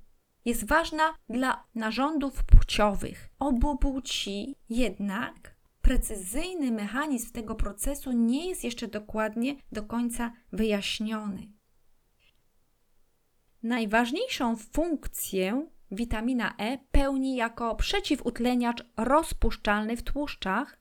Jest 0.46 0.68
ważna 0.68 1.14
dla 1.30 1.64
narządów 1.76 2.44
płciowych 2.44 3.30
obu 3.40 3.78
płci, 3.78 4.56
jednak 4.70 5.56
precyzyjny 5.82 6.72
mechanizm 6.72 7.32
tego 7.32 7.56
procesu 7.56 8.12
nie 8.12 8.50
jest 8.50 8.64
jeszcze 8.64 8.88
dokładnie 8.88 9.56
do 9.72 9.84
końca 9.84 10.34
wyjaśniony. 10.52 11.48
Najważniejszą 13.64 14.56
funkcję 14.56 15.68
witamina 15.94 16.54
E 16.58 16.78
pełni 16.92 17.36
jako 17.36 17.76
przeciwutleniacz 17.76 18.84
rozpuszczalny 18.98 19.98
w 19.98 20.04
tłuszczach, 20.04 20.78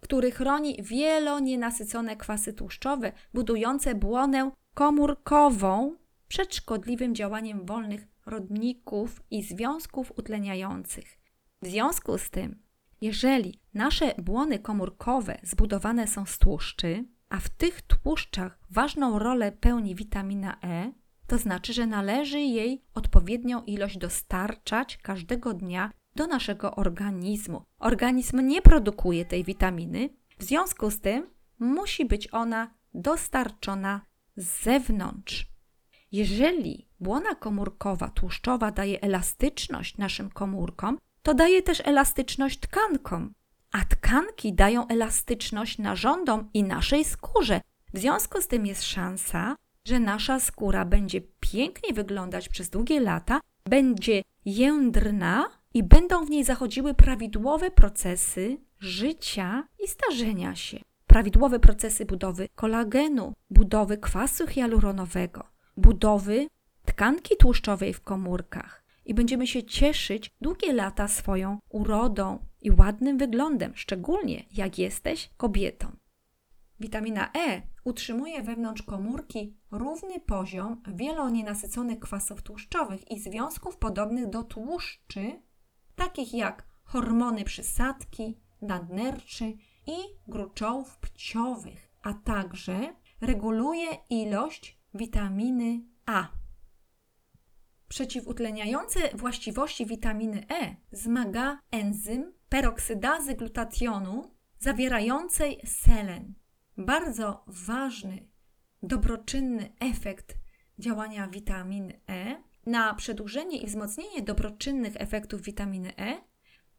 który 0.00 0.30
chroni 0.30 0.82
wielonienasycone 0.82 2.16
kwasy 2.16 2.52
tłuszczowe, 2.52 3.12
budujące 3.34 3.94
błonę 3.94 4.50
komórkową 4.74 5.96
przed 6.28 6.54
szkodliwym 6.54 7.14
działaniem 7.14 7.66
wolnych 7.66 8.06
rodników 8.26 9.22
i 9.30 9.42
związków 9.42 10.12
utleniających. 10.18 11.18
W 11.62 11.66
związku 11.66 12.18
z 12.18 12.30
tym, 12.30 12.62
jeżeli 13.00 13.60
nasze 13.74 14.14
błony 14.18 14.58
komórkowe 14.58 15.38
zbudowane 15.42 16.06
są 16.06 16.26
z 16.26 16.38
tłuszczy, 16.38 17.04
a 17.28 17.40
w 17.40 17.48
tych 17.48 17.82
tłuszczach 17.82 18.58
ważną 18.70 19.18
rolę 19.18 19.52
pełni 19.52 19.94
witamina 19.94 20.56
E, 20.64 20.92
to 21.30 21.38
znaczy, 21.38 21.72
że 21.72 21.86
należy 21.86 22.40
jej 22.40 22.84
odpowiednią 22.94 23.62
ilość 23.62 23.98
dostarczać 23.98 24.96
każdego 24.96 25.54
dnia 25.54 25.90
do 26.16 26.26
naszego 26.26 26.74
organizmu. 26.74 27.62
Organizm 27.78 28.40
nie 28.40 28.62
produkuje 28.62 29.24
tej 29.24 29.44
witaminy, 29.44 30.08
w 30.38 30.44
związku 30.44 30.90
z 30.90 31.00
tym 31.00 31.26
musi 31.58 32.04
być 32.04 32.28
ona 32.32 32.74
dostarczona 32.94 34.00
z 34.36 34.62
zewnątrz. 34.62 35.46
Jeżeli 36.12 36.88
błona 37.00 37.34
komórkowa 37.34 38.08
tłuszczowa 38.08 38.70
daje 38.70 39.00
elastyczność 39.00 39.98
naszym 39.98 40.30
komórkom, 40.30 40.98
to 41.22 41.34
daje 41.34 41.62
też 41.62 41.82
elastyczność 41.84 42.60
tkankom, 42.60 43.34
a 43.72 43.84
tkanki 43.84 44.54
dają 44.54 44.86
elastyczność 44.88 45.78
narządom 45.78 46.50
i 46.54 46.62
naszej 46.62 47.04
skórze. 47.04 47.60
W 47.94 47.98
związku 47.98 48.42
z 48.42 48.46
tym 48.46 48.66
jest 48.66 48.82
szansa, 48.82 49.56
że 49.90 50.00
nasza 50.00 50.40
skóra 50.40 50.84
będzie 50.84 51.20
pięknie 51.40 51.94
wyglądać 51.94 52.48
przez 52.48 52.70
długie 52.70 53.00
lata, 53.00 53.40
będzie 53.64 54.22
jędrna 54.44 55.50
i 55.74 55.82
będą 55.82 56.24
w 56.24 56.30
niej 56.30 56.44
zachodziły 56.44 56.94
prawidłowe 56.94 57.70
procesy 57.70 58.58
życia 58.78 59.64
i 59.84 59.88
starzenia 59.88 60.56
się. 60.56 60.78
Prawidłowe 61.06 61.60
procesy 61.60 62.04
budowy 62.04 62.48
kolagenu, 62.54 63.32
budowy 63.50 63.98
kwasu 63.98 64.46
hialuronowego, 64.46 65.44
budowy 65.76 66.46
tkanki 66.84 67.36
tłuszczowej 67.36 67.94
w 67.94 68.00
komórkach 68.00 68.84
i 69.04 69.14
będziemy 69.14 69.46
się 69.46 69.62
cieszyć 69.62 70.30
długie 70.40 70.72
lata 70.72 71.08
swoją 71.08 71.58
urodą 71.68 72.38
i 72.62 72.70
ładnym 72.70 73.18
wyglądem, 73.18 73.72
szczególnie 73.74 74.44
jak 74.52 74.78
jesteś 74.78 75.30
kobietą. 75.36 75.96
Witamina 76.80 77.30
E 77.48 77.62
utrzymuje 77.84 78.42
wewnątrz 78.42 78.82
komórki 78.82 79.59
równy 79.70 80.20
poziom 80.20 80.82
wielonienasyconych 80.94 82.00
kwasów 82.00 82.42
tłuszczowych 82.42 83.10
i 83.10 83.20
związków 83.20 83.76
podobnych 83.76 84.30
do 84.30 84.42
tłuszczy, 84.42 85.42
takich 85.96 86.34
jak 86.34 86.66
hormony 86.84 87.44
przysadki, 87.44 88.40
nadnerczy 88.62 89.44
i 89.86 89.96
gruczołów 90.28 90.98
pciowych, 90.98 91.90
a 92.02 92.14
także 92.14 92.94
reguluje 93.20 93.88
ilość 94.10 94.80
witaminy 94.94 95.80
A. 96.06 96.28
Przeciwutleniające 97.88 99.16
właściwości 99.16 99.86
witaminy 99.86 100.46
E 100.48 100.76
zmaga 100.92 101.60
enzym 101.70 102.32
peroksydazy 102.48 103.34
glutationu 103.34 104.34
zawierającej 104.58 105.60
selen. 105.66 106.34
Bardzo 106.76 107.44
ważny, 107.46 108.29
dobroczynny 108.82 109.72
efekt 109.80 110.38
działania 110.78 111.28
witaminy 111.28 112.00
E 112.08 112.42
na 112.66 112.94
przedłużenie 112.94 113.58
i 113.58 113.66
wzmocnienie 113.66 114.22
dobroczynnych 114.22 114.92
efektów 114.96 115.42
witaminy 115.42 115.96
E 115.96 116.22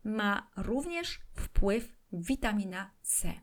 ma 0.03 0.51
również 0.57 1.19
wpływ 1.33 1.95
witamina 2.13 2.91
C. 3.01 3.33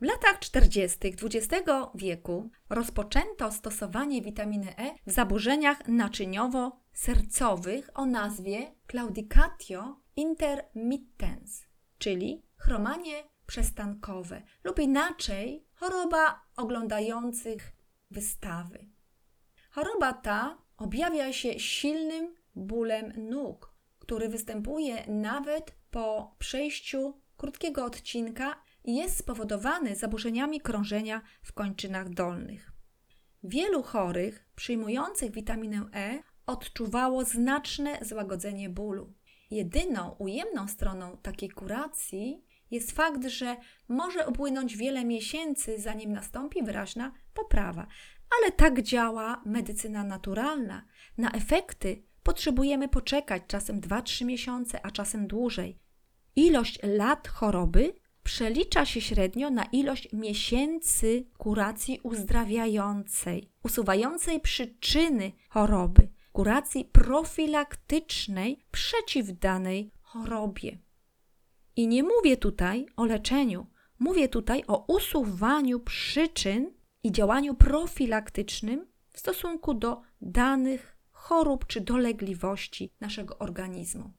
W 0.00 0.04
latach 0.04 0.38
40. 0.38 0.98
XX 1.04 1.48
wieku 1.94 2.50
rozpoczęto 2.70 3.52
stosowanie 3.52 4.22
witaminy 4.22 4.76
E 4.76 4.94
w 5.06 5.12
zaburzeniach 5.12 5.88
naczyniowo-sercowych 5.88 7.90
o 7.94 8.06
nazwie 8.06 8.74
claudicatio 8.90 10.00
intermittens, 10.16 11.64
czyli 11.98 12.42
chromanie 12.56 13.24
przestankowe 13.46 14.42
lub 14.64 14.78
inaczej 14.78 15.67
choroba 15.80 16.40
oglądających 16.56 17.72
wystawy. 18.10 18.86
Choroba 19.70 20.12
ta 20.12 20.58
objawia 20.76 21.32
się 21.32 21.60
silnym 21.60 22.34
bólem 22.54 23.12
nóg, 23.16 23.74
który 23.98 24.28
występuje 24.28 25.06
nawet 25.06 25.74
po 25.90 26.36
przejściu 26.38 27.20
krótkiego 27.36 27.84
odcinka 27.84 28.62
i 28.84 28.96
jest 28.96 29.16
spowodowany 29.18 29.96
zaburzeniami 29.96 30.60
krążenia 30.60 31.22
w 31.42 31.52
kończynach 31.52 32.08
dolnych. 32.08 32.72
Wielu 33.42 33.82
chorych 33.82 34.48
przyjmujących 34.54 35.30
witaminę 35.30 35.86
E 35.94 36.22
odczuwało 36.46 37.24
znaczne 37.24 37.98
złagodzenie 38.02 38.68
bólu. 38.68 39.12
Jedyną 39.50 40.10
ujemną 40.18 40.68
stroną 40.68 41.16
takiej 41.16 41.48
kuracji 41.48 42.44
jest 42.70 42.92
fakt, 42.92 43.26
że 43.26 43.56
może 43.88 44.26
upłynąć 44.26 44.76
wiele 44.76 45.04
miesięcy, 45.04 45.80
zanim 45.80 46.12
nastąpi 46.12 46.62
wyraźna 46.62 47.12
poprawa, 47.34 47.86
ale 48.38 48.52
tak 48.52 48.82
działa 48.82 49.42
medycyna 49.46 50.04
naturalna. 50.04 50.84
Na 51.18 51.30
efekty 51.30 52.02
potrzebujemy 52.22 52.88
poczekać 52.88 53.42
czasem 53.46 53.80
2-3 53.80 54.24
miesiące, 54.24 54.86
a 54.86 54.90
czasem 54.90 55.26
dłużej. 55.26 55.78
Ilość 56.36 56.78
lat 56.82 57.28
choroby 57.28 57.92
przelicza 58.22 58.84
się 58.84 59.00
średnio 59.00 59.50
na 59.50 59.64
ilość 59.64 60.12
miesięcy 60.12 61.24
kuracji 61.38 62.00
uzdrawiającej, 62.02 63.50
usuwającej 63.64 64.40
przyczyny 64.40 65.32
choroby, 65.48 66.08
kuracji 66.32 66.84
profilaktycznej 66.84 68.64
przeciw 68.70 69.38
danej 69.38 69.92
chorobie. 70.02 70.78
I 71.78 71.88
nie 71.88 72.02
mówię 72.02 72.36
tutaj 72.36 72.86
o 72.96 73.04
leczeniu, 73.04 73.66
mówię 73.98 74.28
tutaj 74.28 74.64
o 74.66 74.84
usuwaniu 74.88 75.80
przyczyn 75.80 76.72
i 77.02 77.12
działaniu 77.12 77.54
profilaktycznym 77.54 78.86
w 79.12 79.18
stosunku 79.18 79.74
do 79.74 80.02
danych 80.20 80.96
chorób 81.12 81.66
czy 81.66 81.80
dolegliwości 81.80 82.92
naszego 83.00 83.38
organizmu. 83.38 84.10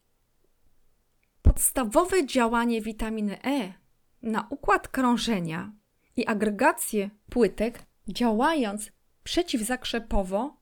Podstawowe 1.42 2.26
działanie 2.26 2.82
witaminy 2.82 3.44
E 3.44 3.74
na 4.22 4.48
układ 4.50 4.88
krążenia 4.88 5.74
i 6.16 6.28
agregację 6.28 7.10
płytek, 7.30 7.86
działając 8.08 8.92
przeciwzakrzepowo, 9.24 10.58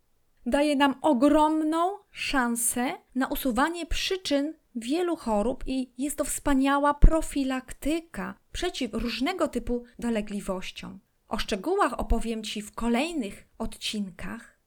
daje 0.45 0.75
nam 0.75 0.95
ogromną 1.01 1.97
szansę 2.11 2.93
na 3.15 3.27
usuwanie 3.27 3.85
przyczyn 3.85 4.53
wielu 4.79 5.15
chorób 5.15 5.63
i 5.67 5.91
jest 5.97 6.17
to 6.17 6.23
wspaniała 6.23 6.93
profilaktyka 6.93 8.35
przeciw 8.51 8.93
różnego 8.93 9.47
typu 9.47 9.83
dolegliwościom. 9.99 10.99
O 11.27 11.37
szczegółach 11.37 11.99
opowiem 11.99 12.43
Ci 12.43 12.61
w 12.61 12.71
kolejnych 12.71 13.47
odcinkach. 13.57 14.59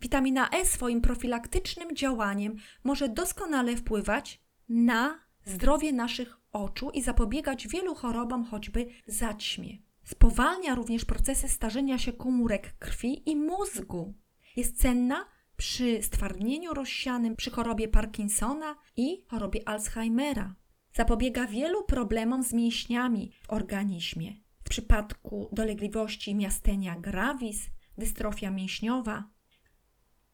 Witamina 0.00 0.50
E 0.50 0.64
swoim 0.64 1.00
profilaktycznym 1.00 1.96
działaniem 1.96 2.56
może 2.84 3.08
doskonale 3.08 3.76
wpływać 3.76 4.40
na 4.68 5.20
zdrowie 5.44 5.92
naszych 5.92 6.36
oczu 6.52 6.90
i 6.90 7.02
zapobiegać 7.02 7.68
wielu 7.68 7.94
chorobom, 7.94 8.44
choćby 8.44 8.86
zaćmie. 9.06 9.78
Spowalnia 10.04 10.74
również 10.74 11.04
procesy 11.04 11.48
starzenia 11.48 11.98
się 11.98 12.12
komórek 12.12 12.78
krwi 12.78 13.30
i 13.30 13.36
mózgu. 13.36 14.14
Jest 14.56 14.80
cenna 14.80 15.24
przy 15.58 16.02
stwardnieniu 16.02 16.74
rozsianym, 16.74 17.36
przy 17.36 17.50
chorobie 17.50 17.88
Parkinsona 17.88 18.76
i 18.96 19.24
chorobie 19.28 19.68
Alzheimera. 19.68 20.54
Zapobiega 20.92 21.46
wielu 21.46 21.84
problemom 21.84 22.42
z 22.42 22.52
mięśniami 22.52 23.32
w 23.42 23.50
organizmie. 23.50 24.32
W 24.64 24.68
przypadku 24.70 25.48
dolegliwości 25.52 26.34
miastenia 26.34 26.96
gravis, 26.96 27.66
dystrofia 27.98 28.50
mięśniowa, 28.50 29.30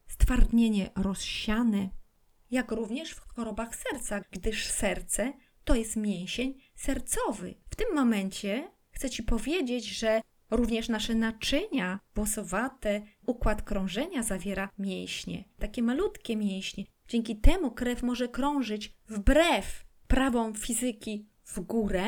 stwardnienie 0.06 0.90
rozsiane, 0.96 1.88
jak 2.50 2.70
również 2.70 3.10
w 3.10 3.34
chorobach 3.34 3.76
serca, 3.76 4.20
gdyż 4.30 4.66
serce 4.66 5.32
to 5.64 5.74
jest 5.74 5.96
mięsień 5.96 6.54
sercowy. 6.74 7.54
W 7.70 7.76
tym 7.76 7.94
momencie 7.94 8.70
chcę 8.90 9.10
Ci 9.10 9.22
powiedzieć, 9.22 9.84
że 9.84 10.20
również 10.50 10.88
nasze 10.88 11.14
naczynia 11.14 12.00
włosowate, 12.14 13.02
układ 13.26 13.62
krążenia 13.62 14.22
zawiera 14.22 14.68
mięśnie, 14.78 15.44
takie 15.58 15.82
malutkie 15.82 16.36
mięśnie. 16.36 16.84
Dzięki 17.08 17.36
temu 17.36 17.70
krew 17.70 18.02
może 18.02 18.28
krążyć 18.28 18.96
wbrew 19.08 19.84
prawom 20.08 20.54
fizyki 20.54 21.26
w 21.44 21.60
górę, 21.60 22.04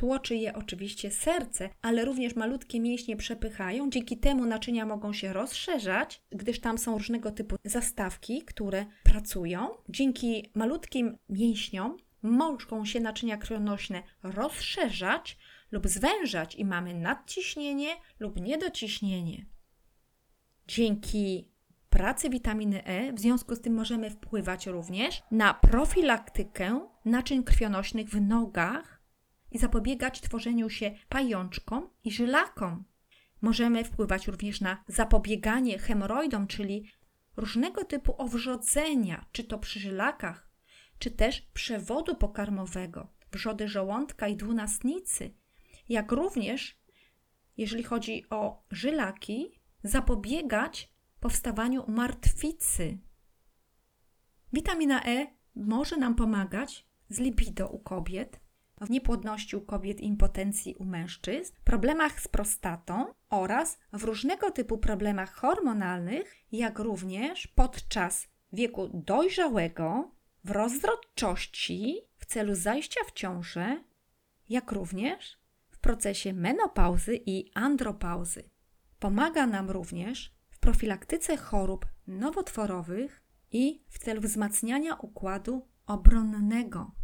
Tłoczy 0.00 0.36
je 0.36 0.54
oczywiście 0.54 1.10
serce, 1.10 1.70
ale 1.82 2.04
również 2.04 2.36
malutkie 2.36 2.80
mięśnie 2.80 3.16
przepychają. 3.16 3.90
Dzięki 3.90 4.18
temu 4.18 4.46
naczynia 4.46 4.86
mogą 4.86 5.12
się 5.12 5.32
rozszerzać, 5.32 6.22
gdyż 6.30 6.60
tam 6.60 6.78
są 6.78 6.92
różnego 6.98 7.30
typu 7.30 7.56
zastawki, 7.64 8.42
które 8.42 8.86
pracują. 9.02 9.68
Dzięki 9.88 10.50
malutkim 10.54 11.16
mięśniom 11.28 11.96
mogą 12.22 12.84
się 12.84 13.00
naczynia 13.00 13.36
krwionośne 13.36 14.02
rozszerzać 14.22 15.38
lub 15.70 15.88
zwężać 15.88 16.54
i 16.54 16.64
mamy 16.64 16.94
nadciśnienie 16.94 17.96
lub 18.20 18.40
niedociśnienie. 18.40 19.46
Dzięki 20.66 21.50
pracy 21.90 22.30
witaminy 22.30 22.84
E, 22.84 23.12
w 23.12 23.20
związku 23.20 23.54
z 23.54 23.60
tym 23.60 23.74
możemy 23.74 24.10
wpływać 24.10 24.66
również 24.66 25.22
na 25.30 25.54
profilaktykę 25.54 26.88
naczyń 27.04 27.44
krwionośnych 27.44 28.08
w 28.08 28.20
nogach 28.20 29.02
i 29.50 29.58
zapobiegać 29.58 30.20
tworzeniu 30.20 30.70
się 30.70 30.94
pajączkom 31.08 31.90
i 32.04 32.10
żylakom. 32.10 32.84
Możemy 33.40 33.84
wpływać 33.84 34.26
również 34.26 34.60
na 34.60 34.84
zapobieganie 34.88 35.78
hemoroidom, 35.78 36.46
czyli 36.46 36.90
różnego 37.36 37.84
typu 37.84 38.14
owrzodzenia, 38.18 39.26
czy 39.32 39.44
to 39.44 39.58
przy 39.58 39.80
żylakach, 39.80 40.50
czy 40.98 41.10
też 41.10 41.40
przewodu 41.40 42.14
pokarmowego, 42.14 43.08
wrzody 43.32 43.68
żołądka 43.68 44.28
i 44.28 44.36
dwunastnicy, 44.36 45.34
jak 45.90 46.12
również, 46.12 46.80
jeżeli 47.56 47.82
chodzi 47.82 48.24
o 48.30 48.62
żylaki, 48.70 49.60
zapobiegać 49.82 50.92
powstawaniu 51.20 51.84
martwicy. 51.88 52.98
Witamina 54.52 55.04
E 55.04 55.26
może 55.54 55.96
nam 55.96 56.14
pomagać 56.14 56.86
z 57.08 57.18
libido 57.18 57.68
u 57.68 57.78
kobiet, 57.78 58.40
w 58.80 58.90
niepłodności 58.90 59.56
u 59.56 59.60
kobiet 59.60 60.00
impotencji 60.00 60.74
u 60.74 60.84
mężczyzn, 60.84 61.54
problemach 61.64 62.20
z 62.20 62.28
prostatą 62.28 63.14
oraz 63.30 63.78
w 63.92 64.04
różnego 64.04 64.50
typu 64.50 64.78
problemach 64.78 65.34
hormonalnych, 65.34 66.34
jak 66.52 66.78
również 66.78 67.46
podczas 67.46 68.28
wieku 68.52 68.88
dojrzałego, 68.94 70.10
w 70.44 70.50
rozrodczości 70.50 72.00
w 72.16 72.26
celu 72.26 72.54
zajścia 72.54 73.00
w 73.06 73.12
ciążę, 73.12 73.84
jak 74.48 74.72
również 74.72 75.39
procesie 75.80 76.32
menopauzy 76.32 77.20
i 77.26 77.50
andropauzy. 77.54 78.50
Pomaga 78.98 79.46
nam 79.46 79.70
również 79.70 80.34
w 80.50 80.58
profilaktyce 80.58 81.36
chorób 81.36 81.86
nowotworowych 82.06 83.22
i 83.52 83.84
w 83.88 83.98
celu 83.98 84.20
wzmacniania 84.20 84.94
układu 84.94 85.68
obronnego 85.86 86.94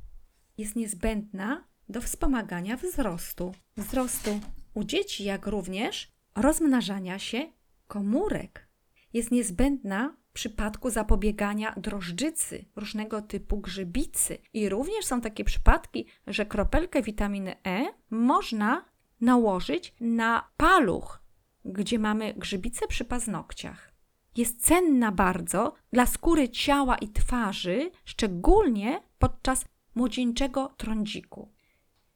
jest 0.59 0.77
niezbędna 0.77 1.65
do 1.89 2.01
wspomagania 2.01 2.77
wzrostu. 2.77 3.55
Wzrostu 3.77 4.41
u 4.75 4.85
dzieci, 4.85 5.25
jak 5.25 5.47
również 5.47 6.12
rozmnażania 6.35 7.19
się 7.19 7.53
komórek. 7.87 8.69
Jest 9.12 9.31
niezbędna 9.31 10.17
przypadku 10.37 10.90
zapobiegania 10.90 11.75
drożdżycy, 11.77 12.64
różnego 12.77 13.22
typu 13.22 13.61
grzybicy. 13.61 14.38
I 14.53 14.68
również 14.68 15.05
są 15.05 15.20
takie 15.20 15.44
przypadki, 15.44 16.07
że 16.27 16.46
kropelkę 16.46 17.03
witaminy 17.03 17.57
E 17.66 17.87
można 18.11 18.85
nałożyć 19.20 19.94
na 20.01 20.49
paluch, 20.57 21.22
gdzie 21.64 21.99
mamy 21.99 22.35
grzybice 22.35 22.87
przy 22.87 23.05
paznokciach. 23.05 23.92
Jest 24.37 24.62
cenna 24.62 25.12
bardzo 25.12 25.75
dla 25.92 26.07
skóry 26.07 26.49
ciała 26.49 26.96
i 26.96 27.09
twarzy, 27.09 27.90
szczególnie 28.05 29.01
podczas 29.18 29.64
młodzieńczego 29.94 30.75
trądziku. 30.77 31.53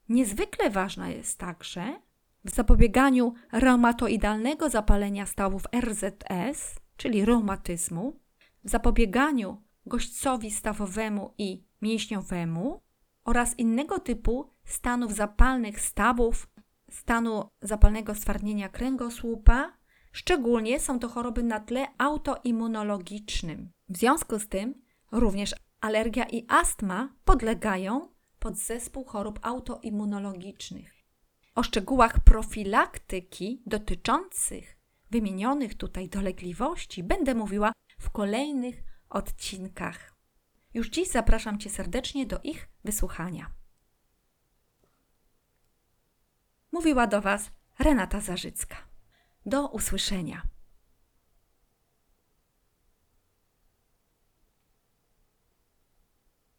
Niezwykle 0.09 0.71
ważna 0.71 1.09
jest 1.09 1.39
także 1.39 2.01
w 2.45 2.51
zapobieganiu 2.51 3.35
reumatoidalnego 3.53 4.71
zapalenia 4.71 5.27
stawów 5.27 5.63
RZS, 5.81 6.81
czyli 7.01 7.25
reumatyzmu, 7.25 8.21
w 8.65 8.71
zapobieganiu 8.71 9.63
gośćcowi 9.87 10.51
stawowemu 10.51 11.35
i 11.39 11.65
mięśniowemu 11.83 12.83
oraz 13.25 13.59
innego 13.59 13.99
typu 13.99 14.51
stanów 14.65 15.15
zapalnych 15.15 15.81
stawów, 15.81 16.49
stanu 16.91 17.49
zapalnego 17.63 18.15
stwardnienia 18.15 18.69
kręgosłupa. 18.69 19.73
Szczególnie 20.13 20.81
są 20.81 20.99
to 20.99 21.09
choroby 21.09 21.43
na 21.43 21.61
tle 21.61 21.87
autoimmunologicznym. 21.99 23.71
W 23.89 23.97
związku 23.97 24.39
z 24.39 24.49
tym 24.49 24.75
również 25.13 25.55
alergia 25.81 26.25
i 26.25 26.47
astma 26.49 27.15
podlegają 27.25 28.09
pod 28.39 28.57
zespół 28.57 29.05
chorób 29.05 29.39
autoimmunologicznych. 29.43 30.95
O 31.55 31.63
szczegółach 31.63 32.21
profilaktyki 32.25 33.63
dotyczących 33.67 34.80
wymienionych 35.11 35.75
tutaj 35.75 36.09
dolegliwości 36.09 37.03
będę 37.03 37.35
mówiła 37.35 37.73
w 37.99 38.11
kolejnych 38.11 38.83
odcinkach. 39.09 40.15
Już 40.75 40.89
dziś 40.91 41.09
zapraszam 41.09 41.59
Cię 41.59 41.71
serdecznie 41.71 42.27
do 42.27 42.41
ich 42.43 42.69
wysłuchania. 42.85 43.51
Mówiła 46.73 47.07
do 47.07 47.21
Was 47.21 47.51
Renata 47.79 48.21
Zarzycka. 48.21 48.77
Do 49.47 49.69
usłyszenia. 49.69 50.43